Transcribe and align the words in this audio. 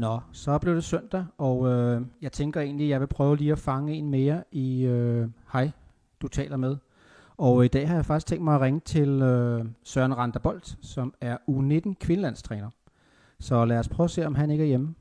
Nå, 0.00 0.20
så 0.32 0.58
blev 0.58 0.74
det 0.74 0.84
søndag, 0.84 1.26
og 1.38 1.68
øh, 1.68 2.00
jeg 2.22 2.32
tænker 2.32 2.60
egentlig, 2.60 2.86
at 2.86 2.90
jeg 2.90 3.00
vil 3.00 3.06
prøve 3.06 3.36
lige 3.36 3.52
at 3.52 3.58
fange 3.58 3.94
en 3.94 4.10
mere 4.10 4.44
i 4.50 4.86
øh, 4.86 5.28
Hej, 5.52 5.70
du 6.22 6.28
taler 6.28 6.56
med. 6.56 6.76
Og 7.38 7.64
i 7.64 7.68
dag 7.68 7.88
har 7.88 7.94
jeg 7.94 8.04
faktisk 8.04 8.26
tænkt 8.26 8.44
mig 8.44 8.54
at 8.54 8.60
ringe 8.60 8.80
til 8.80 9.22
øh, 9.22 9.64
Søren 9.82 10.16
Randerbolt, 10.16 10.66
som 10.82 11.14
er 11.20 11.36
U19 11.36 11.94
kvindelandstræner. 12.06 12.70
Så 13.40 13.64
lad 13.64 13.78
os 13.78 13.88
prøve 13.88 14.04
at 14.04 14.10
se, 14.10 14.26
om 14.26 14.34
han 14.34 14.50
ikke 14.50 14.64
er 14.64 14.68
hjemme. 14.68 14.94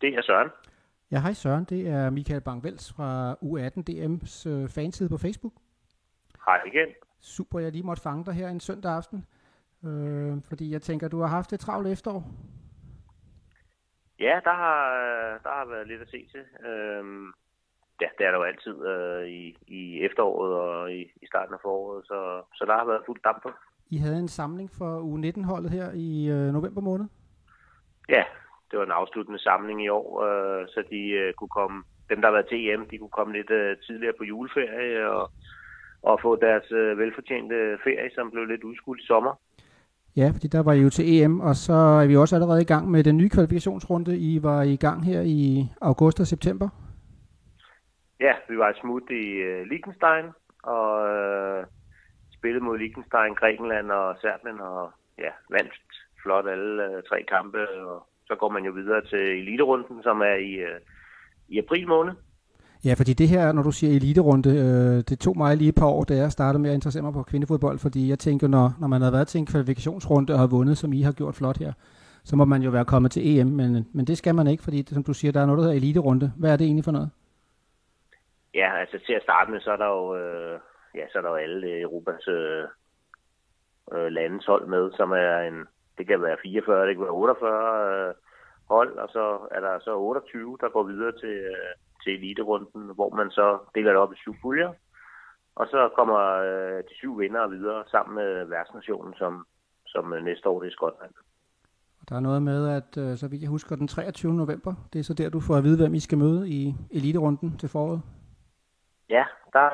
Det 0.00 0.14
er 0.14 0.22
Søren. 0.22 0.50
Ja, 1.10 1.20
hej 1.20 1.32
Søren. 1.32 1.64
Det 1.64 1.88
er 1.88 2.10
Michael 2.10 2.42
Bang-Vels 2.48 2.92
fra 2.96 3.32
U18 3.32 3.82
DM's 3.90 4.48
øh, 4.48 4.68
fanside 4.68 5.08
på 5.08 5.18
Facebook. 5.18 5.52
Hej 6.46 6.60
igen. 6.66 6.88
Super, 7.20 7.58
jeg 7.58 7.72
lige 7.72 7.82
måtte 7.82 8.02
fange 8.02 8.24
dig 8.24 8.34
her 8.34 8.48
en 8.48 8.60
søndag 8.60 8.92
aften. 8.92 9.26
Øh, 9.84 10.32
fordi 10.48 10.72
jeg 10.72 10.82
tænker, 10.82 11.08
du 11.08 11.20
har 11.20 11.26
haft 11.26 11.52
et 11.52 11.60
travlt 11.60 11.88
efterår. 11.88 12.24
Ja, 14.20 14.40
der 14.44 14.54
har, 14.64 14.78
der 15.42 15.52
har 15.58 15.66
været 15.68 15.88
lidt 15.88 16.02
at 16.02 16.08
se 16.08 16.26
til. 16.32 16.44
Øhm, 16.68 17.26
ja, 18.00 18.08
det 18.18 18.26
er 18.26 18.30
der 18.30 18.38
jo 18.38 18.42
altid 18.42 18.76
øh, 18.86 19.28
i, 19.28 19.56
i 19.66 20.04
efteråret 20.06 20.52
og 20.54 20.92
i, 20.92 21.00
i 21.22 21.26
starten 21.26 21.54
af 21.54 21.60
foråret, 21.62 22.06
så, 22.06 22.42
så 22.54 22.64
der 22.64 22.76
har 22.78 22.84
været 22.84 23.02
fuld 23.06 23.20
damp 23.24 23.42
på. 23.42 23.50
I 23.90 23.96
havde 23.96 24.18
en 24.18 24.28
samling 24.28 24.70
for 24.78 24.92
U19-holdet 25.12 25.70
her 25.70 25.92
i 25.94 26.28
øh, 26.28 26.52
november 26.52 26.80
måned. 26.80 27.06
Ja, 28.08 28.24
det 28.70 28.78
var 28.78 28.84
en 28.84 29.00
afsluttende 29.00 29.38
samling 29.38 29.84
i 29.84 29.88
år, 29.88 30.22
øh, 30.26 30.66
så 30.68 30.84
de 30.90 31.02
øh, 31.10 31.34
kunne 31.34 31.54
komme, 31.58 31.84
dem 32.10 32.20
der 32.20 32.28
har 32.28 32.32
været 32.32 32.48
til 32.48 32.68
EM, 32.68 32.88
de 32.88 32.98
kunne 32.98 33.16
komme 33.18 33.32
lidt 33.32 33.50
øh, 33.50 33.76
tidligere 33.86 34.14
på 34.18 34.24
juleferie 34.24 35.10
og, 35.10 35.30
og 36.02 36.20
få 36.22 36.36
deres 36.36 36.72
øh, 36.72 36.98
velfortjente 36.98 37.78
ferie, 37.84 38.10
som 38.14 38.30
blev 38.30 38.44
lidt 38.44 38.64
udskudt 38.64 39.00
i 39.00 39.06
sommer. 39.06 39.34
Ja, 40.16 40.30
fordi 40.32 40.48
der 40.48 40.62
var 40.62 40.72
I 40.72 40.80
jo 40.80 40.90
til 40.90 41.04
EM, 41.14 41.40
og 41.40 41.54
så 41.56 41.72
er 41.72 42.06
vi 42.06 42.16
også 42.16 42.36
allerede 42.36 42.62
i 42.62 42.64
gang 42.72 42.90
med 42.90 43.04
den 43.04 43.16
nye 43.16 43.28
kvalifikationsrunde. 43.28 44.18
I 44.18 44.42
var 44.42 44.62
i 44.62 44.76
gang 44.76 45.04
her 45.04 45.20
i 45.20 45.66
august 45.80 46.20
og 46.20 46.26
september. 46.26 46.68
Ja, 48.20 48.34
vi 48.48 48.58
var 48.58 48.78
smut 48.80 49.10
i 49.10 49.26
øh, 49.48 49.66
Liechtenstein, 49.66 50.26
og 50.62 51.08
øh, 51.08 51.66
spillede 52.32 52.64
mod 52.64 52.78
Liechtenstein, 52.78 53.34
Grækenland 53.34 53.90
og 53.90 54.16
Serbien, 54.20 54.60
og 54.60 54.90
ja, 55.18 55.30
vandt 55.50 55.72
flot 56.22 56.46
alle 56.48 56.84
øh, 56.84 57.02
tre 57.08 57.22
kampe, 57.22 57.68
og 57.86 58.06
så 58.26 58.34
går 58.34 58.48
man 58.48 58.64
jo 58.64 58.72
videre 58.72 59.04
til 59.04 59.24
eliterunden, 59.42 60.02
som 60.02 60.20
er 60.20 60.34
i, 60.34 60.52
øh, 60.52 60.80
i 61.48 61.58
april 61.58 61.88
måned. 61.88 62.14
Ja, 62.84 62.94
fordi 62.98 63.12
det 63.12 63.28
her, 63.28 63.52
når 63.52 63.62
du 63.62 63.72
siger 63.72 63.96
eliterunde, 63.96 64.48
øh, 64.48 64.96
det 65.08 65.18
tog 65.18 65.36
mig 65.36 65.56
lige 65.56 65.68
et 65.68 65.74
par 65.74 65.86
år, 65.86 66.04
da 66.04 66.14
jeg 66.14 66.32
startede 66.32 66.62
med 66.62 66.70
at 66.70 66.74
interessere 66.74 67.02
mig 67.02 67.12
på 67.12 67.22
kvindefodbold, 67.22 67.78
fordi 67.78 68.08
jeg 68.10 68.18
tænker, 68.18 68.48
når, 68.48 68.72
når 68.80 68.88
man 68.88 69.02
har 69.02 69.10
været 69.10 69.28
til 69.28 69.38
en 69.38 69.46
kvalifikationsrunde 69.46 70.32
og 70.32 70.38
har 70.38 70.46
vundet, 70.46 70.78
som 70.78 70.92
I 70.92 71.02
har 71.02 71.12
gjort 71.12 71.34
flot 71.34 71.58
her, 71.58 71.72
så 72.24 72.36
må 72.36 72.44
man 72.44 72.62
jo 72.62 72.70
være 72.70 72.84
kommet 72.84 73.10
til 73.12 73.22
EM, 73.38 73.46
men, 73.46 73.88
men 73.94 74.04
det 74.06 74.18
skal 74.18 74.34
man 74.34 74.46
ikke, 74.46 74.62
fordi 74.62 74.84
som 74.86 75.04
du 75.04 75.14
siger, 75.14 75.32
der 75.32 75.40
er 75.40 75.46
noget, 75.46 75.58
der 75.58 75.64
hedder 75.64 75.76
eliterunde. 75.76 76.32
Hvad 76.38 76.52
er 76.52 76.56
det 76.56 76.64
egentlig 76.64 76.84
for 76.84 76.92
noget? 76.92 77.10
Ja, 78.54 78.78
altså 78.80 78.98
til 79.06 79.12
at 79.12 79.22
starte 79.22 79.50
med, 79.50 79.60
så 79.60 79.70
er 79.70 79.76
der 79.76 79.86
jo, 79.86 80.16
øh, 80.16 80.58
ja, 80.94 81.04
så 81.12 81.18
er 81.18 81.22
der 81.22 81.28
jo 81.30 81.36
alle 81.36 81.66
øh, 81.66 81.80
Europas 81.80 82.28
øh, 82.28 82.64
øh, 83.94 84.08
landes 84.12 84.46
hold 84.46 84.66
med, 84.66 84.92
som 84.96 85.10
er 85.12 85.38
en, 85.38 85.66
det 85.98 86.06
kan 86.06 86.22
være 86.22 86.36
44, 86.42 86.86
det 86.86 86.96
kan 86.96 87.04
være 87.04 87.10
48 87.10 88.08
øh, 88.08 88.14
hold, 88.68 88.92
og 88.98 89.08
så 89.08 89.38
er 89.50 89.60
der 89.60 89.78
så 89.80 89.96
28, 89.96 90.58
der 90.60 90.68
går 90.68 90.82
videre 90.82 91.12
til, 91.12 91.36
øh, 91.54 91.72
til 92.04 92.12
eliterunden, 92.12 92.94
hvor 92.94 93.10
man 93.16 93.30
så 93.30 93.58
deler 93.74 93.90
det 93.90 94.00
op 94.00 94.12
i 94.12 94.16
syv 94.16 94.34
puljer. 94.42 94.72
Og 95.54 95.66
så 95.66 95.90
kommer 95.96 96.18
øh, 96.18 96.78
de 96.88 96.94
syv 96.94 97.18
vinder 97.20 97.48
videre 97.48 97.84
sammen 97.90 98.14
med 98.14 98.44
værtsnationen, 98.44 99.14
som, 99.14 99.46
som 99.86 100.12
øh, 100.12 100.24
næste 100.24 100.48
år 100.48 100.60
det 100.60 100.68
er 100.68 100.72
Skotland. 100.72 101.14
Og 102.00 102.08
der 102.08 102.16
er 102.16 102.20
noget 102.20 102.42
med, 102.42 102.68
at 102.68 102.96
øh, 102.98 103.16
så 103.16 103.28
vidt 103.28 103.42
jeg 103.42 103.50
husker, 103.50 103.76
den 103.76 103.88
23. 103.88 104.34
november, 104.34 104.74
det 104.92 104.98
er 104.98 105.02
så 105.02 105.14
der, 105.14 105.30
du 105.30 105.40
får 105.40 105.56
at 105.56 105.64
vide, 105.64 105.82
hvem 105.82 105.94
I 105.94 106.00
skal 106.00 106.18
møde 106.18 106.48
i 106.48 106.74
eliterunden 106.90 107.58
til 107.58 107.68
foråret. 107.68 108.02
Ja, 109.08 109.24
der, 109.52 109.68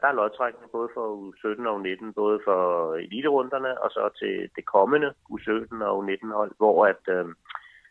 der 0.00 0.08
er 0.08 0.12
lodtrækning 0.12 0.70
både 0.72 0.88
for 0.94 1.06
U17 1.30 1.68
og 1.68 1.80
U19, 1.80 2.12
både 2.12 2.40
for 2.44 2.94
eliterunderne 2.94 3.82
og 3.82 3.90
så 3.90 4.10
til 4.20 4.50
det 4.56 4.64
kommende 4.66 5.08
U17 5.32 5.84
og 5.84 6.04
U19 6.04 6.32
hold, 6.32 6.52
hvor 6.56 6.86
at, 6.86 7.02
øh, 7.08 7.26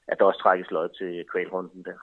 at 0.08 0.20
der 0.20 0.26
også 0.26 0.40
trækkes 0.40 0.72
lod 0.72 0.90
til 0.90 1.26
kvalrunden 1.32 1.84
der. 1.84 2.00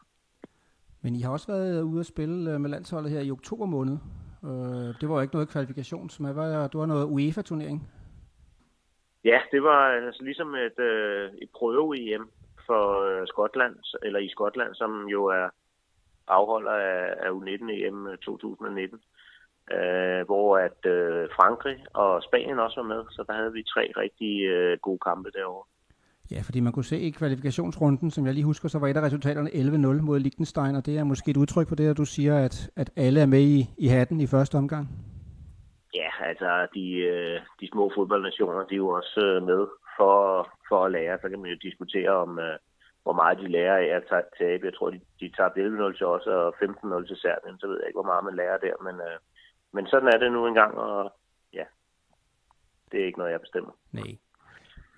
Men 1.03 1.15
I 1.15 1.21
har 1.21 1.33
også 1.33 1.53
været 1.53 1.83
ude 1.83 2.01
at 2.01 2.07
spille 2.07 2.53
øh, 2.53 2.61
med 2.61 2.71
landsholdet 2.71 3.11
her 3.11 3.21
i 3.21 3.31
oktober 3.31 3.67
måned. 3.67 3.99
Øh, 4.45 5.01
det 5.01 5.09
var 5.09 5.15
jo 5.15 5.21
ikke 5.21 5.35
noget 5.35 5.49
kvalifikation, 5.49 6.11
som 6.11 6.37
var, 6.37 6.69
det 6.69 6.81
var 6.81 6.87
noget 6.87 7.05
UEFA-turnering. 7.05 7.89
Ja, 9.25 9.41
det 9.53 9.63
var 9.63 9.81
altså 10.07 10.23
ligesom 10.23 10.55
et, 10.55 10.79
øh, 10.79 11.31
et 11.43 11.51
prøve-EM 11.55 12.31
for 12.67 12.83
øh, 13.03 13.27
Skotland, 13.27 13.77
eller 14.03 14.21
i 14.21 14.29
Skotland, 14.29 14.75
som 14.75 15.09
jo 15.09 15.27
er 15.27 15.49
afholder 16.29 16.73
af, 16.73 17.15
af 17.27 17.31
U19-EM 17.31 18.09
2019. 18.23 19.01
Øh, 19.73 20.25
hvor 20.27 20.59
at 20.59 20.87
øh, 20.87 21.29
Frankrig 21.37 21.85
og 21.95 22.23
Spanien 22.23 22.59
også 22.59 22.81
var 22.81 22.89
med, 22.89 23.05
så 23.11 23.25
der 23.29 23.33
havde 23.33 23.53
vi 23.53 23.63
tre 23.63 23.93
rigtig 23.97 24.45
øh, 24.47 24.79
gode 24.79 24.99
kampe 24.99 25.31
derovre. 25.31 25.65
Ja, 26.35 26.41
fordi 26.41 26.61
man 26.61 26.73
kunne 26.73 26.85
se 26.85 26.99
i 26.99 27.11
kvalifikationsrunden, 27.11 28.11
som 28.11 28.27
jeg 28.27 28.35
lige 28.35 28.45
husker, 28.45 28.69
så 28.69 28.79
var 28.79 28.89
et 28.89 28.97
af 28.97 29.03
resultaterne 29.03 29.51
11-0 29.51 30.03
mod 30.03 30.19
Liechtenstein, 30.21 30.75
og 30.77 30.87
det 30.87 30.99
er 30.99 31.05
måske 31.05 31.31
et 31.31 31.37
udtryk 31.37 31.69
for 31.69 31.77
det, 31.77 31.91
at 31.91 31.97
du 31.97 32.05
siger, 32.05 32.45
at, 32.45 32.71
at 32.77 32.91
alle 32.97 33.21
er 33.21 33.27
med 33.27 33.41
i, 33.41 33.71
i 33.79 33.87
hatten 33.87 34.21
i 34.21 34.27
første 34.27 34.57
omgang. 34.59 34.89
Ja, 35.95 36.11
altså 36.21 36.67
de, 36.75 36.87
øh, 36.97 37.41
de 37.61 37.69
små 37.73 37.93
fodboldnationer, 37.97 38.65
de 38.67 38.75
er 38.75 38.85
jo 38.87 38.89
også 38.89 39.21
øh, 39.27 39.43
med 39.43 39.67
for, 39.97 40.49
for 40.69 40.85
at 40.85 40.93
lære. 40.93 41.19
Så 41.23 41.29
kan 41.29 41.41
man 41.41 41.51
jo 41.51 41.57
diskutere 41.63 42.11
om, 42.11 42.39
øh, 42.39 42.59
hvor 43.03 43.13
meget 43.13 43.39
de 43.39 43.49
lærer 43.49 43.77
af 43.77 43.89
at 43.97 44.25
tabe. 44.39 44.67
Jeg 44.67 44.75
tror, 44.75 44.91
de, 44.91 45.01
de 45.21 45.33
tabte 45.37 45.67
11-0 45.67 45.97
til 45.99 46.07
os 46.07 46.27
og 46.27 46.55
15-0 46.55 47.07
til 47.07 47.17
Serbien, 47.17 47.59
så 47.59 47.67
ved 47.67 47.79
jeg 47.79 47.89
ikke, 47.89 48.01
hvor 48.01 48.11
meget 48.13 48.25
man 48.25 48.37
lærer 48.37 48.59
der. 48.59 48.75
Men, 48.87 48.97
men 49.73 49.87
sådan 49.87 50.09
er 50.09 50.19
det 50.19 50.33
nu 50.33 50.47
engang, 50.47 50.75
og 50.79 51.13
ja, 51.53 51.65
det 52.93 53.01
er 53.01 53.07
ikke 53.07 53.19
noget, 53.19 53.33
jeg 53.33 53.41
bestemmer. 53.41 53.73
Nej, 53.93 54.13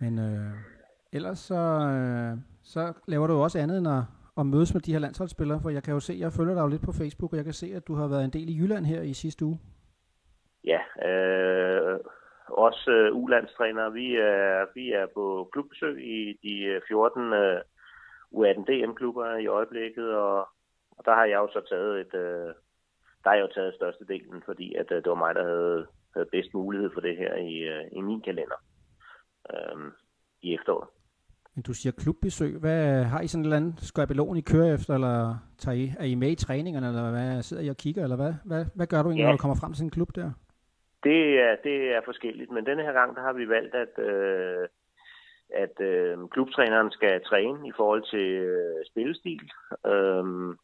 men... 0.00 0.18
Øh 0.18 0.73
ellers 1.14 1.38
så, 1.38 1.62
øh, 1.94 2.38
så 2.62 2.92
laver 3.06 3.26
du 3.26 3.34
også 3.34 3.58
andet 3.58 3.78
end 3.78 3.88
at, 3.88 4.02
at 4.38 4.46
mødes 4.46 4.74
med 4.74 4.82
de 4.82 4.92
her 4.92 4.98
landsholdsspillere, 4.98 5.60
for 5.62 5.70
jeg 5.70 5.82
kan 5.82 5.94
jo 5.94 6.00
se, 6.00 6.14
jeg 6.18 6.32
følger 6.32 6.54
dig 6.54 6.62
jo 6.62 6.68
lidt 6.68 6.86
på 6.86 6.92
Facebook, 6.92 7.32
og 7.32 7.36
jeg 7.36 7.44
kan 7.44 7.52
se, 7.52 7.66
at 7.74 7.86
du 7.88 7.94
har 7.94 8.08
været 8.08 8.24
en 8.24 8.36
del 8.36 8.48
i 8.48 8.58
Jylland 8.60 8.86
her 8.86 9.02
i 9.02 9.12
sidste 9.12 9.44
uge. 9.44 9.58
Ja, 10.64 10.80
øh, 11.08 12.00
også 12.48 12.90
øh, 12.90 13.16
ulandstrænere. 13.16 13.92
Vi 13.92 14.16
er, 14.16 14.66
vi 14.74 14.92
er 14.92 15.06
på 15.14 15.48
klubbesøg 15.52 16.04
i 16.04 16.38
de 16.42 16.80
14 16.88 17.32
øh, 17.32 17.54
øh 17.54 17.60
U18 18.34 18.64
DM-klubber 18.68 19.36
i 19.36 19.46
øjeblikket, 19.46 20.14
og, 20.14 20.38
og 20.90 21.04
der 21.04 21.14
har 21.14 21.24
jeg 21.24 21.36
jo 21.36 21.48
så 21.52 21.60
taget 21.68 22.00
et, 22.00 22.14
øh, 22.14 22.54
der 23.24 23.30
har 23.30 23.34
jeg 23.34 23.42
jo 23.42 23.54
taget 23.54 23.74
størstedelen, 23.74 24.42
fordi 24.44 24.74
at, 24.74 24.90
øh, 24.90 24.96
det 24.96 25.10
var 25.10 25.14
mig, 25.14 25.34
der 25.34 25.44
havde, 25.44 25.86
havde 26.14 26.28
bedst 26.32 26.54
mulighed 26.54 26.90
for 26.94 27.00
det 27.00 27.16
her 27.16 27.34
i, 27.34 27.54
øh, 27.58 27.84
i 27.92 28.00
min 28.00 28.20
kalender 28.20 28.60
øh, 29.52 29.92
i 30.42 30.54
efteråret. 30.54 30.88
Men 31.54 31.62
du 31.62 31.74
siger 31.74 31.92
klubbesøg. 31.92 32.56
Hvad 32.60 33.04
har 33.04 33.20
I 33.20 33.26
sådan 33.26 33.40
en 33.40 33.44
eller 33.44 33.56
anden 33.56 33.74
skabelon, 33.78 34.36
I 34.36 34.40
kører 34.40 34.74
efter, 34.74 34.94
eller 34.94 35.36
tager 35.58 35.76
I, 35.76 35.92
er 35.98 36.04
I 36.04 36.14
med 36.14 36.30
i 36.30 36.34
træningerne, 36.34 36.88
eller 36.88 37.10
hvad 37.10 37.42
sidder 37.42 37.62
I 37.62 37.68
og 37.68 37.76
kigger, 37.76 38.02
eller 38.02 38.16
hvad, 38.16 38.34
hvad, 38.44 38.64
hvad 38.74 38.86
gør 38.86 39.02
du 39.02 39.08
egentlig, 39.08 39.22
ja. 39.22 39.28
når 39.28 39.36
du 39.36 39.42
kommer 39.42 39.60
frem 39.60 39.72
til 39.72 39.84
en 39.84 39.90
klub 39.90 40.14
der? 40.14 40.30
Det 41.04 41.40
er, 41.40 41.56
det 41.64 41.94
er 41.94 42.00
forskelligt, 42.04 42.50
men 42.50 42.66
denne 42.66 42.82
her 42.82 42.92
gang, 42.92 43.16
der 43.16 43.22
har 43.22 43.32
vi 43.32 43.48
valgt, 43.48 43.74
at, 43.74 43.98
øh, 43.98 44.68
at 45.54 45.80
øh, 45.80 46.18
klubtræneren 46.28 46.90
skal 46.90 47.24
træne 47.24 47.68
i 47.68 47.72
forhold 47.76 48.02
til 48.10 48.28
øh, 48.50 48.84
spillestil. 48.90 49.50
Øhm, 49.86 50.58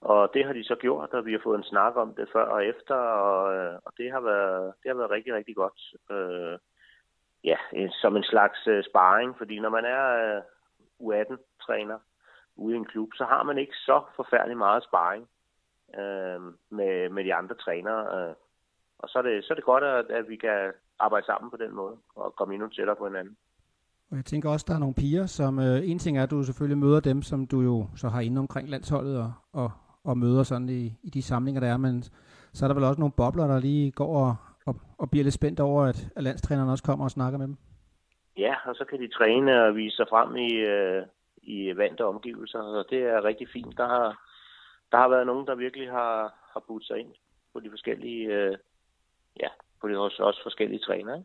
og 0.00 0.30
det 0.34 0.44
har 0.44 0.52
de 0.52 0.64
så 0.64 0.74
gjort, 0.74 1.10
og 1.10 1.26
vi 1.26 1.32
har 1.32 1.40
fået 1.42 1.58
en 1.58 1.70
snak 1.72 1.96
om 1.96 2.14
det 2.14 2.28
før 2.32 2.44
og 2.44 2.66
efter, 2.66 2.94
og, 2.94 3.54
øh, 3.56 3.74
og 3.84 3.92
det, 3.98 4.12
har 4.12 4.20
været, 4.20 4.72
det 4.82 4.88
har 4.90 4.96
været 4.96 5.10
rigtig, 5.10 5.34
rigtig 5.34 5.56
godt. 5.56 5.80
Øh, 6.10 6.58
ja, 7.46 7.56
som 8.02 8.16
en 8.16 8.22
slags 8.22 8.66
øh, 8.66 8.84
sparring, 8.84 9.34
fordi 9.38 9.58
når 9.60 9.70
man 9.70 9.84
er 9.84 10.04
øh, 10.22 10.42
U18-træner 11.06 11.98
ude 12.56 12.74
i 12.74 12.78
en 12.78 12.84
klub, 12.84 13.08
så 13.14 13.24
har 13.24 13.42
man 13.42 13.58
ikke 13.58 13.76
så 13.76 14.02
forfærdelig 14.16 14.56
meget 14.56 14.82
sparring 14.84 15.24
øh, 16.00 16.40
med, 16.70 17.08
med 17.08 17.24
de 17.24 17.34
andre 17.34 17.54
trænere. 17.54 18.02
Øh. 18.28 18.34
Og 18.98 19.08
så 19.08 19.18
er, 19.18 19.22
det, 19.22 19.44
så 19.44 19.52
er 19.52 19.54
det 19.54 19.64
godt, 19.64 19.84
at, 19.84 20.06
at 20.10 20.28
vi 20.28 20.36
kan 20.36 20.72
arbejde 20.98 21.26
sammen 21.26 21.50
på 21.50 21.56
den 21.56 21.74
måde 21.74 21.96
og 22.14 22.34
komme 22.38 22.54
endnu 22.54 22.68
tættere 22.68 22.96
på 22.96 23.06
hinanden. 23.06 23.36
Og 24.10 24.16
jeg 24.16 24.24
tænker 24.24 24.50
også, 24.50 24.64
der 24.68 24.74
er 24.74 24.78
nogle 24.78 24.94
piger, 24.94 25.26
som 25.26 25.58
øh, 25.58 25.90
en 25.90 25.98
ting 25.98 26.18
er, 26.18 26.22
at 26.22 26.30
du 26.30 26.42
selvfølgelig 26.42 26.78
møder 26.78 27.00
dem, 27.00 27.22
som 27.22 27.46
du 27.46 27.60
jo 27.60 27.86
så 27.96 28.08
har 28.08 28.20
inde 28.20 28.38
omkring 28.38 28.68
landsholdet 28.68 29.18
og, 29.18 29.32
og, 29.52 29.70
og 30.04 30.18
møder 30.18 30.42
sådan 30.42 30.68
i, 30.68 30.98
i 31.02 31.10
de 31.10 31.22
samlinger, 31.22 31.60
der 31.60 31.68
er, 31.68 31.76
men 31.76 32.02
så 32.52 32.64
er 32.64 32.68
der 32.68 32.74
vel 32.74 32.84
også 32.84 33.00
nogle 33.00 33.12
bobler, 33.16 33.46
der 33.46 33.60
lige 33.60 33.90
går 33.90 34.26
og, 34.26 34.36
og, 34.66 34.80
og 34.98 35.10
bliver 35.10 35.24
lidt 35.24 35.34
spændt 35.34 35.60
over, 35.60 35.82
at, 35.84 36.08
at 36.16 36.22
landstræneren 36.22 36.70
også 36.70 36.84
kommer 36.84 37.04
og 37.04 37.10
snakker 37.10 37.38
med 37.38 37.46
dem. 37.46 37.56
Ja, 38.36 38.54
og 38.64 38.74
så 38.74 38.84
kan 38.90 39.00
de 39.00 39.08
træne 39.08 39.64
og 39.64 39.76
vise 39.76 39.96
sig 39.96 40.06
frem 40.10 40.36
i, 40.36 40.52
øh, 40.52 41.02
i 41.42 41.76
vante 41.76 42.04
omgivelser, 42.04 42.58
og 42.58 42.84
det 42.90 43.02
er 43.02 43.24
rigtig 43.24 43.48
fint. 43.52 43.76
Der 43.76 43.86
har, 43.86 44.08
der 44.92 44.98
har 44.98 45.08
været 45.08 45.26
nogen, 45.26 45.46
der 45.46 45.54
virkelig 45.54 45.90
har, 45.90 46.34
har 46.52 46.62
budt 46.68 46.86
sig 46.86 46.98
ind 46.98 47.12
på 47.52 47.60
de 47.60 47.70
forskellige, 47.70 48.26
øh, 48.26 48.56
ja, 49.40 49.48
på 49.80 49.88
de 49.88 49.98
også, 49.98 50.22
også 50.22 50.42
forskellige 50.42 50.78
trænere. 50.78 51.22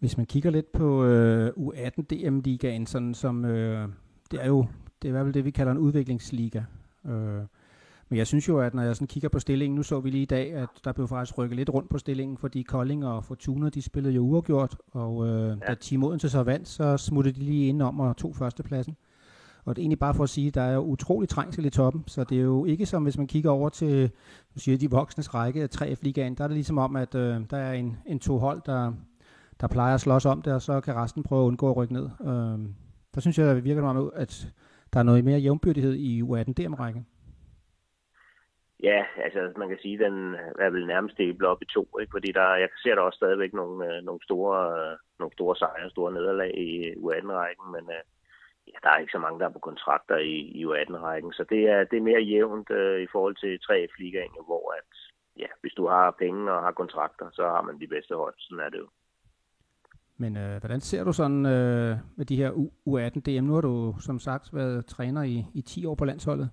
Hvis 0.00 0.16
man 0.16 0.26
kigger 0.26 0.50
lidt 0.50 0.72
på 0.72 1.04
øh, 1.04 1.48
U18 1.48 2.02
DM-ligaen, 2.10 2.86
sådan 2.86 3.14
som 3.14 3.44
øh, 3.44 3.88
det 4.30 4.42
er 4.42 4.46
jo 4.46 4.66
det 5.02 5.08
er 5.08 5.08
i 5.08 5.12
hvert 5.12 5.24
fald 5.24 5.34
det, 5.34 5.44
vi 5.44 5.50
kalder 5.50 5.72
en 5.72 5.78
udviklingsliga. 5.78 6.62
Øh, 7.06 7.42
men 8.08 8.18
jeg 8.18 8.26
synes 8.26 8.48
jo, 8.48 8.58
at 8.58 8.74
når 8.74 8.82
jeg 8.82 8.96
sådan 8.96 9.06
kigger 9.06 9.28
på 9.28 9.38
stillingen, 9.38 9.76
nu 9.76 9.82
så 9.82 10.00
vi 10.00 10.10
lige 10.10 10.22
i 10.22 10.26
dag, 10.26 10.52
at 10.54 10.68
der 10.84 10.92
blev 10.92 11.08
faktisk 11.08 11.38
rykket 11.38 11.56
lidt 11.56 11.70
rundt 11.70 11.90
på 11.90 11.98
stillingen, 11.98 12.38
fordi 12.38 12.62
Kolding 12.62 13.06
og 13.06 13.24
Fortuna, 13.24 13.68
de 13.68 13.82
spillede 13.82 14.14
jo 14.14 14.22
uafgjort, 14.22 14.76
og 14.92 15.28
øh, 15.28 15.48
ja. 15.48 15.54
da 15.54 15.74
Team 15.74 16.04
Odense 16.04 16.28
så 16.28 16.42
vandt, 16.42 16.68
så 16.68 16.96
smuttede 16.96 17.40
de 17.40 17.44
lige 17.44 17.68
ind 17.68 17.82
om 17.82 18.00
og 18.00 18.16
tog 18.16 18.36
førstepladsen. 18.36 18.96
Og 19.64 19.76
det 19.76 19.82
er 19.82 19.84
egentlig 19.84 19.98
bare 19.98 20.14
for 20.14 20.22
at 20.22 20.30
sige, 20.30 20.48
at 20.48 20.54
der 20.54 20.62
er 20.62 20.74
jo 20.74 20.80
utrolig 20.80 21.28
trængsel 21.28 21.64
i 21.64 21.70
toppen, 21.70 22.04
så 22.06 22.24
det 22.24 22.38
er 22.38 22.42
jo 22.42 22.64
ikke 22.64 22.86
som, 22.86 23.02
hvis 23.02 23.18
man 23.18 23.26
kigger 23.26 23.50
over 23.50 23.68
til, 23.68 24.10
du 24.54 24.60
siger, 24.60 24.78
de 24.78 24.90
voksnes 24.90 25.34
række 25.34 25.62
af 25.62 25.68
3F-ligaen, 25.74 26.34
der 26.34 26.44
er 26.44 26.48
det 26.48 26.54
ligesom 26.54 26.78
om, 26.78 26.96
at 26.96 27.14
øh, 27.14 27.40
der 27.50 27.56
er 27.56 27.72
en, 27.72 27.96
en 28.06 28.18
to 28.18 28.38
hold, 28.38 28.62
der, 28.66 28.92
der 29.60 29.66
plejer 29.66 29.94
at 29.94 30.00
slås 30.00 30.26
om 30.26 30.42
det, 30.42 30.52
og 30.52 30.62
så 30.62 30.80
kan 30.80 30.94
resten 30.94 31.22
prøve 31.22 31.42
at 31.42 31.46
undgå 31.46 31.70
at 31.70 31.76
rykke 31.76 31.94
ned. 31.94 32.08
Øh, 32.20 32.68
der 33.14 33.20
synes 33.20 33.38
jeg, 33.38 33.56
det 33.56 33.64
virker 33.64 33.82
meget, 33.82 34.10
at 34.14 34.52
der 34.92 34.98
er 34.98 35.04
noget 35.04 35.24
mere 35.24 35.38
jævnbyrdighed 35.38 35.94
i 35.94 36.22
U18 36.22 36.52
DM-rækken. 36.52 37.06
Ja, 38.82 39.04
altså 39.24 39.52
man 39.56 39.68
kan 39.68 39.78
sige, 39.82 39.94
at 39.94 40.10
den 40.10 40.34
er 40.34 40.70
vel 40.70 40.86
nærmest 40.86 41.18
delt 41.18 41.42
op 41.42 41.62
i 41.62 41.64
to, 41.64 41.98
ikke? 42.00 42.10
fordi 42.10 42.32
der, 42.32 42.54
jeg 42.54 42.68
ser 42.82 42.94
der 42.94 43.02
også 43.02 43.16
stadigvæk 43.16 43.52
nogle, 43.52 43.96
øh, 43.96 44.02
nogle, 44.02 44.20
store, 44.24 44.58
øh, 44.78 44.96
nogle 45.18 45.32
store 45.32 45.56
sejre, 45.56 45.90
store 45.90 46.12
nederlag 46.12 46.58
i 46.58 46.70
øh, 46.84 46.96
U18-rækken, 46.96 47.72
men 47.72 47.84
ja, 48.66 48.76
der 48.82 48.90
er 48.90 48.98
ikke 48.98 49.16
så 49.16 49.18
mange, 49.18 49.38
der 49.40 49.46
er 49.46 49.56
på 49.56 49.58
kontrakter 49.58 50.16
i, 50.16 50.36
i 50.58 50.66
U18-rækken, 50.66 51.32
så 51.32 51.44
det 51.50 51.62
er, 51.74 51.84
det 51.84 51.96
er 51.96 52.08
mere 52.10 52.20
jævnt 52.20 52.70
uh, 52.70 52.98
i 53.06 53.08
forhold 53.12 53.36
til 53.36 53.58
3F-ligaen, 53.66 54.44
hvor 54.46 54.74
at, 54.78 54.90
ja, 55.42 55.50
hvis 55.60 55.72
du 55.72 55.86
har 55.86 56.16
penge 56.18 56.52
og 56.52 56.62
har 56.62 56.72
kontrakter, 56.72 57.26
så 57.32 57.42
har 57.42 57.62
man 57.62 57.80
de 57.80 57.86
bedste 57.86 58.14
hold, 58.14 58.34
sådan 58.38 58.64
er 58.64 58.70
det 58.70 58.78
jo. 58.78 58.88
Men 60.18 60.36
øh, 60.36 60.58
hvordan 60.60 60.80
ser 60.80 61.04
du 61.04 61.12
sådan 61.12 61.46
øh, 61.46 61.96
med 62.16 62.26
de 62.26 62.36
her 62.36 62.50
U18 62.88 63.20
DM? 63.20 63.44
Nu 63.44 63.54
har 63.54 63.60
du 63.60 63.94
som 64.00 64.18
sagt 64.18 64.54
været 64.54 64.86
træner 64.86 65.22
i, 65.22 65.44
i 65.54 65.62
10 65.62 65.86
år 65.86 65.94
på 65.94 66.04
landsholdet. 66.04 66.50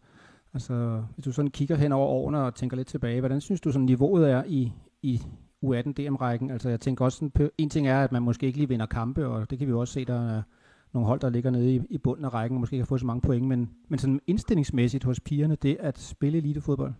Altså, 0.53 1.03
hvis 1.13 1.25
du 1.25 1.31
sådan 1.31 1.51
kigger 1.51 1.75
hen 1.75 1.91
over 1.91 2.07
årene 2.07 2.45
og 2.45 2.55
tænker 2.55 2.77
lidt 2.77 2.87
tilbage, 2.87 3.19
hvordan 3.19 3.41
synes 3.41 3.61
du 3.61 3.71
sådan 3.71 3.85
niveauet 3.85 4.31
er 4.31 4.43
i, 4.47 4.71
i 5.01 5.15
U18 5.65 5.93
DM-rækken? 5.93 6.51
Altså, 6.51 6.69
jeg 6.69 6.79
tænker 6.79 7.05
også 7.05 7.17
sådan 7.17 7.51
en 7.57 7.69
ting 7.69 7.87
er, 7.87 8.03
at 8.03 8.11
man 8.11 8.21
måske 8.21 8.45
ikke 8.45 8.57
lige 8.57 8.69
vinder 8.69 8.85
kampe, 8.85 9.27
og 9.27 9.49
det 9.49 9.57
kan 9.57 9.67
vi 9.67 9.71
jo 9.71 9.79
også 9.79 9.93
se, 9.93 10.05
der 10.05 10.37
er 10.37 10.41
nogle 10.93 11.07
hold, 11.07 11.19
der 11.19 11.29
ligger 11.29 11.51
nede 11.51 11.75
i, 11.75 11.81
i 11.89 11.97
bunden 11.97 12.25
af 12.25 12.33
rækken, 12.33 12.57
og 12.57 12.59
måske 12.59 12.73
ikke 12.73 12.83
har 12.83 12.93
fået 12.93 13.01
så 13.01 13.05
mange 13.05 13.21
point, 13.21 13.47
men, 13.47 13.69
men 13.89 13.99
sådan 13.99 14.21
indstillingsmæssigt 14.27 15.03
hos 15.03 15.19
pigerne, 15.19 15.55
det 15.55 15.77
at 15.79 15.97
spille 15.97 16.37
elitefodbold? 16.37 16.93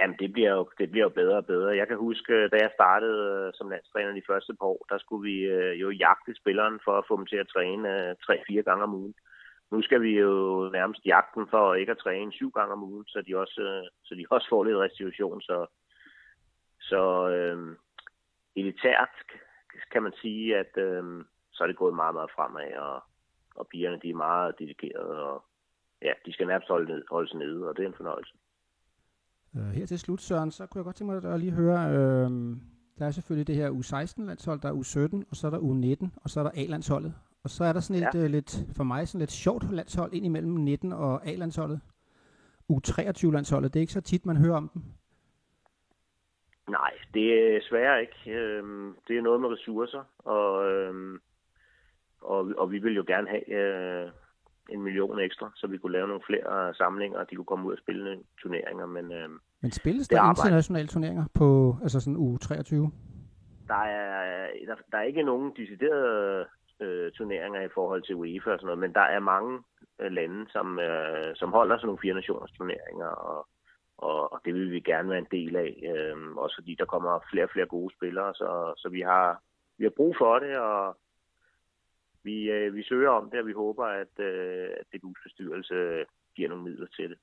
Jamen, 0.00 0.16
det 0.18 0.32
bliver, 0.32 0.50
jo, 0.50 0.68
det 0.78 0.90
bliver 0.90 1.04
jo 1.04 1.18
bedre 1.20 1.36
og 1.36 1.46
bedre. 1.46 1.76
Jeg 1.76 1.86
kan 1.88 1.96
huske, 1.96 2.48
da 2.52 2.56
jeg 2.64 2.70
startede 2.74 3.20
øh, 3.30 3.52
som 3.54 3.70
landstræner 3.70 4.12
de 4.12 4.28
første 4.30 4.52
par 4.60 4.66
år, 4.66 4.86
der 4.90 4.98
skulle 4.98 5.22
vi 5.30 5.36
øh, 5.56 5.80
jo 5.80 5.90
jagte 5.90 6.34
spilleren 6.40 6.80
for 6.84 6.94
at 6.98 7.04
få 7.08 7.16
dem 7.16 7.26
til 7.26 7.36
at 7.36 7.48
træne 7.54 7.88
øh, 7.94 8.14
tre-fire 8.24 8.62
gange 8.62 8.82
om 8.84 8.94
ugen. 8.94 9.14
Nu 9.70 9.82
skal 9.82 10.02
vi 10.02 10.18
jo 10.18 10.32
nærmest 10.72 11.06
jagten 11.06 11.46
for 11.50 11.74
ikke 11.74 11.92
at 11.92 11.98
træne 11.98 12.32
syv 12.32 12.50
gange 12.50 12.72
om 12.72 12.82
ugen, 12.82 13.06
så 13.06 13.22
de 13.26 13.36
også, 13.36 13.60
øh, 13.60 13.86
så 14.04 14.14
de 14.14 14.26
også 14.34 14.48
får 14.48 14.64
lidt 14.64 14.76
restitution. 14.76 15.40
Så, 15.40 15.66
så 16.80 17.28
øh, 17.28 17.76
elitært 18.56 19.14
kan 19.92 20.02
man 20.02 20.12
sige, 20.22 20.56
at 20.56 20.72
øh, 20.76 21.24
så 21.52 21.64
er 21.64 21.66
det 21.66 21.76
gået 21.76 21.94
meget, 21.94 22.14
meget 22.14 22.30
fremad, 22.36 22.72
og, 22.76 23.02
og 23.54 23.66
pigerne 23.68 24.00
de 24.02 24.10
er 24.10 24.14
meget 24.14 24.58
dedikerede, 24.58 25.22
og 25.22 25.44
ja, 26.02 26.12
de 26.26 26.32
skal 26.32 26.46
nærmest 26.46 26.68
holde, 26.68 26.92
ned, 26.92 27.04
holde 27.10 27.28
sig 27.28 27.38
nede, 27.38 27.68
og 27.68 27.76
det 27.76 27.82
er 27.82 27.88
en 27.88 28.00
fornøjelse. 28.00 28.34
Øh, 29.56 29.70
her 29.78 29.86
til 29.86 29.98
slut, 29.98 30.20
Søren, 30.20 30.50
så 30.50 30.66
kunne 30.66 30.78
jeg 30.78 30.84
godt 30.84 30.96
tænke 30.96 31.12
mig 31.12 31.32
at 31.34 31.40
lige 31.40 31.52
høre, 31.52 31.80
øh, 31.90 32.30
der 32.98 33.06
er 33.06 33.10
selvfølgelig 33.10 33.46
det 33.46 33.56
her 33.56 33.70
U16-landshold, 33.70 34.60
der 34.60 34.68
er 34.68 34.78
U17, 34.82 35.30
og 35.30 35.36
så 35.36 35.46
er 35.46 35.50
der 35.50 35.58
U19, 35.58 36.18
og 36.22 36.30
så 36.30 36.40
er 36.40 36.44
der 36.44 36.50
A-landsholdet. 36.54 37.14
Og 37.44 37.50
så 37.50 37.64
er 37.64 37.72
der 37.72 37.80
sådan 37.80 38.02
et 38.02 38.14
ja. 38.14 38.24
uh, 38.24 38.30
lidt, 38.30 38.58
for 38.76 38.84
mig 38.84 39.08
sådan 39.08 39.18
lidt 39.18 39.30
sjovt 39.30 39.72
landshold 39.72 40.12
ind 40.12 40.24
imellem 40.24 40.52
19 40.52 40.92
og 40.92 41.26
A-landsholdet. 41.26 41.80
U23-landsholdet, 42.72 43.74
det 43.74 43.80
er 43.80 43.86
ikke 43.86 43.92
så 43.92 44.00
tit, 44.00 44.26
man 44.26 44.36
hører 44.36 44.56
om 44.56 44.70
dem. 44.74 44.82
Nej, 46.68 46.92
det 47.14 47.54
er 47.56 47.60
svært 47.62 48.00
ikke. 48.00 48.38
Øhm, 48.38 48.96
det 49.08 49.18
er 49.18 49.22
noget 49.22 49.40
med 49.40 49.48
ressourcer, 49.48 50.04
og, 50.18 50.70
øhm, 50.70 51.20
og, 52.20 52.52
og 52.58 52.72
vi 52.72 52.78
vil 52.78 52.94
jo 52.94 53.04
gerne 53.06 53.28
have 53.28 53.48
øh, 53.48 54.10
en 54.68 54.82
million 54.82 55.20
ekstra, 55.20 55.52
så 55.56 55.66
vi 55.66 55.78
kunne 55.78 55.92
lave 55.92 56.08
nogle 56.08 56.22
flere 56.26 56.74
samlinger, 56.74 57.18
og 57.18 57.30
de 57.30 57.36
kunne 57.36 57.44
komme 57.44 57.68
ud 57.68 57.72
og 57.72 57.78
spille 57.78 58.04
nogle 58.04 58.22
turneringer. 58.42 58.86
Men, 58.86 59.12
øh, 59.12 59.28
men 59.60 59.70
spilles 59.70 60.08
der 60.08 60.30
internationale 60.30 60.88
turneringer 60.88 61.24
på 61.34 61.76
altså 61.82 62.00
sådan 62.00 62.16
u 62.16 62.38
23? 62.38 62.90
Der 63.68 63.74
er, 63.74 64.46
der, 64.66 64.74
der 64.92 64.98
er 64.98 65.02
ikke 65.02 65.22
nogen 65.22 65.52
deciderede 65.56 66.46
øh, 66.80 67.12
turneringer 67.12 67.60
i 67.60 67.74
forhold 67.74 68.02
til 68.02 68.14
UEFA 68.14 68.50
og 68.50 68.58
sådan 68.58 68.66
noget, 68.66 68.78
men 68.78 68.92
der 68.92 69.06
er 69.16 69.20
mange 69.20 69.62
øh, 70.00 70.12
lande, 70.12 70.50
som, 70.50 70.78
øh, 70.78 71.36
som 71.36 71.52
holder 71.52 71.76
sådan 71.76 71.86
nogle 71.86 72.02
fire 72.02 72.14
nationers 72.14 72.52
turneringer, 72.52 73.06
og, 73.06 73.48
og, 73.98 74.32
og 74.32 74.40
det 74.44 74.54
vil 74.54 74.70
vi 74.70 74.80
gerne 74.80 75.10
være 75.10 75.18
en 75.18 75.34
del 75.38 75.56
af, 75.56 75.72
øh, 75.92 76.36
også 76.36 76.56
fordi 76.56 76.76
der 76.78 76.84
kommer 76.84 77.18
flere 77.30 77.44
og 77.44 77.50
flere 77.52 77.66
gode 77.66 77.94
spillere, 77.94 78.34
så, 78.34 78.74
så 78.76 78.88
vi 78.88 79.00
har 79.00 79.42
vi 79.78 79.84
har 79.84 79.92
brug 79.96 80.14
for 80.18 80.38
det, 80.38 80.58
og 80.58 80.96
vi, 82.22 82.50
øh, 82.50 82.74
vi 82.74 82.82
søger 82.82 83.10
om 83.10 83.30
det, 83.30 83.40
og 83.40 83.46
vi 83.46 83.52
håber, 83.52 83.84
at, 83.84 84.24
øh, 84.24 84.68
at 84.80 84.86
det 84.92 85.00
bestyrelse 85.24 85.74
giver 86.36 86.48
nogle 86.48 86.64
midler 86.64 86.86
til 86.86 87.08
det. 87.10 87.18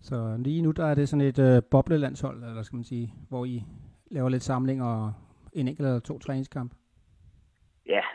Så 0.00 0.36
lige 0.38 0.62
nu 0.62 0.70
der 0.70 0.84
er 0.84 0.94
det 0.94 1.08
sådan 1.08 1.26
et 1.26 1.38
øh, 1.38 1.62
boblelandshold, 1.70 2.44
eller 2.44 2.62
skal 2.62 2.76
man 2.76 2.84
sige, 2.84 3.14
hvor 3.28 3.44
I 3.44 3.64
laver 4.10 4.28
lidt 4.28 4.42
samling 4.42 4.82
og 4.82 5.12
en 5.52 5.68
enkelt 5.68 5.86
eller 5.86 6.00
to 6.00 6.18
træningskampe? 6.18 6.74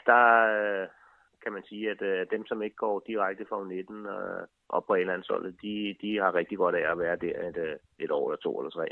Der 0.08 0.26
øh, 0.58 0.88
kan 1.44 1.54
man 1.54 1.64
sige, 1.64 1.92
at 1.92 2.02
øh, 2.02 2.28
dem, 2.32 2.46
som 2.46 2.62
ikke 2.62 2.76
går 2.76 3.04
direkte 3.08 3.46
fra 3.50 3.68
19 3.68 4.06
øh, 4.06 4.48
op 4.70 4.86
på 4.88 4.94
A-landsholdet, 4.94 5.62
de, 5.62 5.96
de 6.02 6.18
har 6.18 6.36
rigtig 6.36 6.58
godt 6.58 6.76
af 6.76 6.92
at 6.92 7.00
være 7.00 7.16
der 7.16 7.48
et, 7.50 7.58
øh, 7.58 7.76
et 8.00 8.12
år 8.12 8.30
eller 8.30 8.42
to 8.42 8.60
eller 8.60 8.70
tre. 8.70 8.88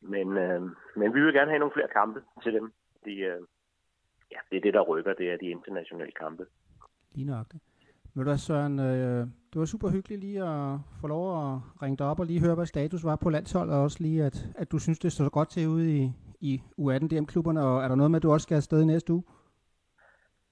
Men, 0.00 0.36
øh, 0.36 0.62
men 0.96 1.14
vi 1.14 1.20
vil 1.20 1.34
gerne 1.34 1.50
have 1.50 1.58
nogle 1.58 1.76
flere 1.76 1.88
kampe 1.88 2.20
til 2.42 2.52
dem. 2.52 2.72
De, 3.04 3.10
øh, 3.10 3.40
ja, 4.32 4.38
det 4.50 4.56
er 4.56 4.60
det, 4.60 4.74
der 4.74 4.80
rykker, 4.80 5.14
det 5.14 5.32
er 5.32 5.36
de 5.36 5.46
internationale 5.46 6.12
kampe. 6.12 6.46
Lige 7.14 7.30
nok 7.30 7.46
det. 7.52 7.60
Men 8.14 8.26
du 8.26 8.38
Søren, 8.38 8.78
øh, 8.78 9.26
det 9.52 9.58
var 9.60 9.64
super 9.64 9.88
hyggeligt 9.90 10.20
lige 10.20 10.42
at 10.42 10.78
få 11.00 11.06
lov 11.06 11.24
at 11.42 11.60
ringe 11.82 11.96
dig 11.96 12.06
op 12.06 12.20
og 12.20 12.26
lige 12.26 12.40
høre, 12.40 12.54
hvad 12.54 12.66
status 12.66 13.04
var 13.04 13.16
på 13.16 13.30
landsholdet, 13.30 13.74
og 13.74 13.82
også 13.82 13.98
lige, 14.00 14.24
at, 14.24 14.46
at 14.54 14.72
du 14.72 14.78
synes, 14.78 14.98
det 14.98 15.12
står 15.12 15.28
godt 15.28 15.50
til 15.50 15.68
ude 15.68 15.96
i, 15.96 16.12
i 16.40 16.62
U18 16.80 17.08
DM-klubberne, 17.08 17.60
og 17.60 17.84
er 17.84 17.88
der 17.88 17.94
noget 17.94 18.10
med, 18.10 18.18
at 18.18 18.22
du 18.22 18.32
også 18.32 18.44
skal 18.44 18.54
afsted 18.54 18.82
i 18.82 18.84
næste 18.84 19.12
uge? 19.12 19.22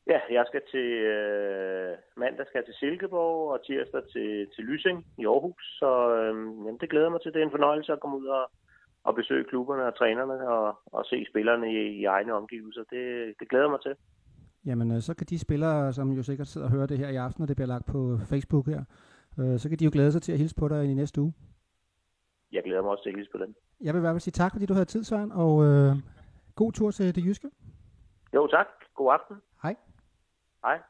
Ja, 0.06 0.20
jeg 0.30 0.44
skal 0.46 0.62
til 0.70 0.88
øh, 1.14 1.96
mandag 2.16 2.46
skal 2.46 2.58
jeg 2.58 2.64
til 2.66 2.74
Silkeborg, 2.74 3.52
og 3.52 3.64
tirsdag 3.66 4.02
til, 4.12 4.48
til 4.54 4.64
Lysing 4.64 5.06
i 5.18 5.24
Aarhus, 5.26 5.62
så 5.80 5.90
øh, 6.16 6.34
jamen, 6.64 6.78
det 6.80 6.90
glæder 6.90 7.10
mig 7.10 7.20
til. 7.20 7.32
Det 7.32 7.40
er 7.40 7.44
en 7.44 7.56
fornøjelse 7.58 7.92
at 7.92 8.00
komme 8.00 8.16
ud 8.16 8.26
og, 8.26 8.50
og 9.04 9.14
besøge 9.14 9.44
klubberne 9.44 9.84
og 9.86 9.98
trænerne 9.98 10.48
og, 10.48 10.78
og 10.86 11.04
se 11.04 11.26
spillerne 11.30 11.72
i, 11.72 11.78
i 12.00 12.04
egne 12.04 12.32
omgivelser. 12.34 12.84
Det, 12.90 13.34
det 13.40 13.48
glæder 13.48 13.70
mig 13.70 13.80
til. 13.82 13.94
Jamen, 14.66 14.90
øh, 14.92 15.00
så 15.00 15.14
kan 15.14 15.26
de 15.26 15.38
spillere, 15.38 15.92
som 15.92 16.12
jo 16.12 16.22
sikkert 16.22 16.46
sidder 16.46 16.66
og 16.66 16.72
hører 16.72 16.86
det 16.86 16.98
her 16.98 17.08
i 17.08 17.16
aften, 17.16 17.42
og 17.42 17.48
det 17.48 17.56
bliver 17.56 17.68
lagt 17.74 17.86
på 17.86 18.18
Facebook 18.30 18.66
her, 18.66 18.84
øh, 19.38 19.58
så 19.58 19.68
kan 19.68 19.78
de 19.78 19.84
jo 19.84 19.90
glæde 19.92 20.12
sig 20.12 20.22
til 20.22 20.32
at 20.32 20.38
hilse 20.38 20.54
på 20.54 20.68
dig 20.68 20.84
i 20.84 20.94
næste 20.94 21.20
uge. 21.20 21.32
Jeg 22.52 22.62
glæder 22.62 22.82
mig 22.82 22.90
også 22.90 23.02
til 23.02 23.10
at 23.10 23.16
hilse 23.16 23.30
på 23.32 23.38
dem. 23.38 23.54
Jeg 23.80 23.94
vil 23.94 24.00
i 24.00 24.04
hvert 24.04 24.12
fald 24.12 24.20
sige 24.20 24.38
tak, 24.42 24.52
fordi 24.52 24.66
du 24.66 24.72
havde 24.72 24.84
tid, 24.84 25.04
Søren, 25.04 25.32
og 25.32 25.64
øh, 25.64 25.92
god 26.54 26.72
tur 26.72 26.90
til 26.90 27.14
det 27.14 27.24
jyske. 27.24 27.48
Jo, 28.34 28.46
tak. 28.46 28.66
God 28.94 29.12
aften. 29.12 29.36
Hej. 29.62 29.76
Hej. 30.62 30.80